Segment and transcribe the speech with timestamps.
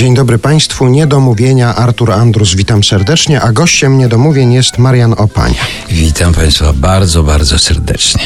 [0.00, 0.88] Dzień dobry Państwu.
[0.88, 5.60] Niedomówienia Artur Andrus, witam serdecznie, a gościem niedomówień jest Marian Opania.
[5.90, 8.22] Witam Państwa bardzo, bardzo serdecznie.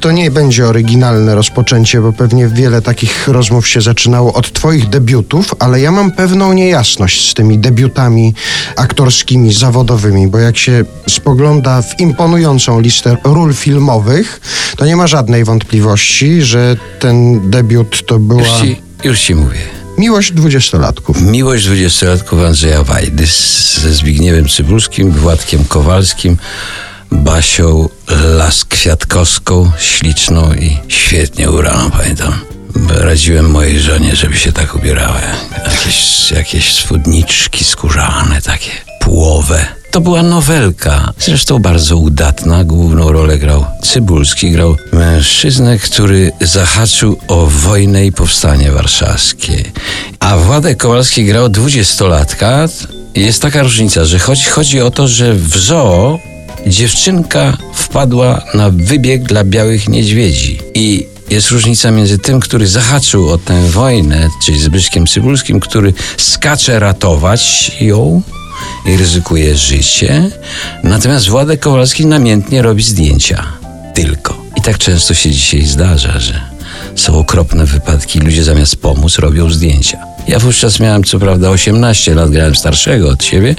[0.00, 5.54] To nie będzie oryginalne rozpoczęcie, bo pewnie wiele takich rozmów się zaczynało od Twoich debiutów,
[5.58, 8.34] ale ja mam pewną niejasność z tymi debiutami
[8.76, 14.40] aktorskimi, zawodowymi, bo jak się spogląda w imponującą listę ról filmowych,
[14.76, 19.79] to nie ma żadnej wątpliwości, że ten debiut to była Już ci, już ci mówię.
[20.00, 21.22] Miłość dwudziestolatków.
[21.22, 23.26] Miłość dwudziestolatków Andrzeja Wajdy
[23.74, 26.36] ze Zbigniewem Cybulskim, Władkiem Kowalskim,
[27.12, 27.88] Basią
[28.36, 32.38] Las-Kwiatkowską, śliczną i świetnie ubraną, pamiętam.
[32.88, 35.20] Radziłem mojej żonie, żeby się tak ubierała.
[35.64, 38.70] Jakieś, jakieś spódniczki skórzane, takie
[39.00, 39.79] płowe.
[39.90, 42.64] To była nowelka, zresztą bardzo udatna.
[42.64, 49.64] Główną rolę grał Cybulski, grał mężczyznę, który zahaczył o wojnę i powstanie warszawskie.
[50.20, 52.68] A Władek Kowalski grał dwudziestolatka.
[53.14, 56.18] Jest taka różnica, że chodzi, chodzi o to, że w zoo
[56.66, 60.58] dziewczynka wpadła na wybieg dla białych niedźwiedzi.
[60.74, 66.78] I jest różnica między tym, który zahaczył o tę wojnę, czyli Zbyszkiem Cybulskim, który skacze
[66.78, 68.22] ratować ją
[68.86, 70.30] i ryzykuje życie,
[70.84, 73.46] natomiast Władek Kowalski namiętnie robi zdjęcia.
[73.94, 74.40] Tylko.
[74.56, 76.40] I tak często się dzisiaj zdarza, że
[76.96, 80.09] są okropne wypadki, ludzie zamiast pomóc robią zdjęcia.
[80.30, 83.54] Ja wówczas miałem co prawda 18 lat, grałem starszego od siebie,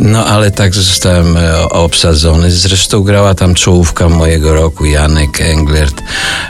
[0.00, 2.50] no ale tak zostałem e, obsadzony.
[2.50, 6.02] Zresztą grała tam czołówka mojego roku, Janek Englert,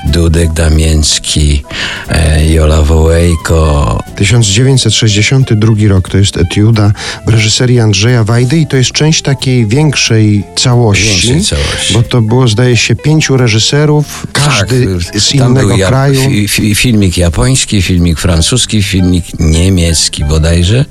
[0.08, 1.62] Dudek Damięcki,
[2.08, 6.92] e, Jola Wołejko, 1962 rok to jest etiuda
[7.26, 11.28] w reżyserii Andrzeja Wajdy i to jest część takiej większej całości.
[11.28, 11.94] Większej całości.
[11.94, 16.20] Bo to było, zdaje się, pięciu reżyserów, każdy Tak, z innego ja- kraju.
[16.20, 20.84] fi- fi- filmik japoński, filmik francuski, filmik niemiecki bodajże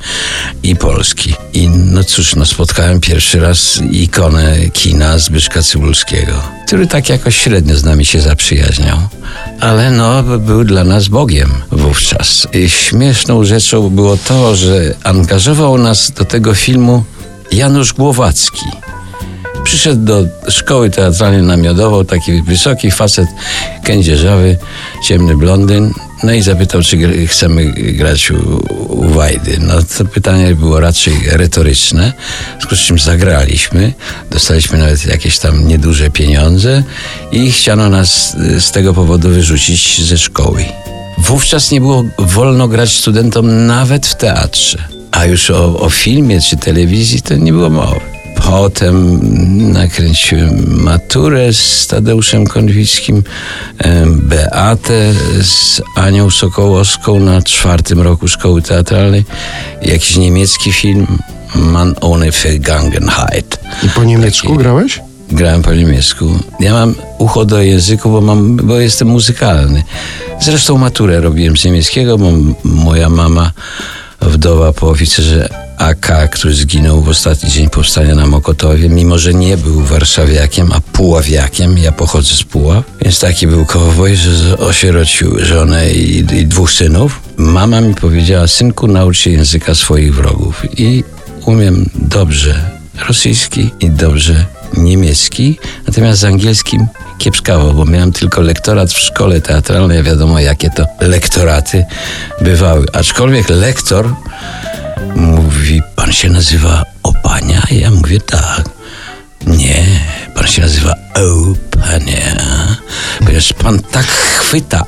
[0.63, 1.33] i polski.
[1.53, 6.33] I no cóż, no spotkałem pierwszy raz ikonę kina Zbyszka Cybulskiego,
[6.67, 8.97] który tak jakoś średnio z nami się zaprzyjaźniał.
[9.59, 12.47] Ale no, był dla nas Bogiem wówczas.
[12.53, 17.03] I śmieszną rzeczą było to, że angażował nas do tego filmu
[17.51, 18.65] Janusz Głowacki.
[19.63, 23.27] Przyszedł do szkoły teatralnej na Miodowo, taki wysoki facet,
[23.83, 24.57] kędzierzawy,
[25.03, 25.93] ciemny blondyn.
[26.23, 29.57] No i zapytał, czy chcemy grać u, u Wajdy.
[29.59, 32.13] No to pytanie było raczej retoryczne,
[32.47, 33.93] w związku z czym zagraliśmy.
[34.31, 36.83] Dostaliśmy nawet jakieś tam nieduże pieniądze
[37.31, 40.65] i chciano nas y, z tego powodu wyrzucić ze szkoły.
[41.17, 44.77] Wówczas nie było wolno grać studentom nawet w teatrze.
[45.11, 48.16] A już o, o filmie czy telewizji to nie było mowy.
[48.47, 49.19] Potem
[49.73, 53.23] nakręciłem maturę z Tadeuszem Konwickim,
[54.07, 59.25] Beatę z Anią Sokołowską na czwartym roku szkoły teatralnej,
[59.81, 61.07] jakiś niemiecki film
[61.55, 63.59] Man ohne Vergangenheit.
[63.83, 64.99] I po niemiecku Taki- grałeś?
[65.31, 66.39] Grałem po niemiecku.
[66.59, 69.83] Ja mam ucho do języku, bo, mam, bo jestem muzykalny.
[70.41, 72.31] Zresztą maturę robiłem z niemieckiego, bo
[72.63, 73.51] moja mama,
[74.21, 79.57] wdowa po oficerze AK, który zginął w ostatni dzień powstania na Mokotowie, mimo że nie
[79.57, 85.91] był warszawiakiem, a puławiakiem, ja pochodzę z Puław, więc taki był kowboj, że osierocił żonę
[85.91, 87.21] i, i dwóch synów.
[87.37, 90.79] Mama mi powiedziała, synku, naucz się języka swoich wrogów.
[90.79, 91.03] I
[91.45, 92.69] umiem dobrze
[93.07, 94.45] rosyjski i dobrze
[94.77, 100.85] niemiecki, natomiast z angielskim kiepskawo, bo miałem tylko lektorat w szkole teatralnej, wiadomo jakie to
[101.01, 101.85] lektoraty
[102.41, 102.85] bywały.
[102.93, 104.13] Aczkolwiek lektor
[105.15, 107.61] mówi, pan się nazywa Opania?
[107.71, 108.69] Ja mówię tak.
[109.47, 109.85] Nie,
[110.35, 112.35] pan się nazywa Opania,
[113.19, 114.85] ponieważ pan tak chwyta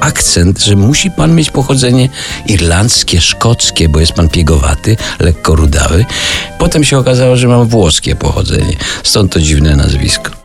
[0.00, 2.08] akcent, że musi pan mieć pochodzenie
[2.46, 6.04] irlandzkie, szkockie, bo jest pan piegowaty, lekko rudawy.
[6.58, 8.76] Potem się okazało, że mam włoskie pochodzenie.
[9.02, 10.41] Stąd to dziwne nazwisko.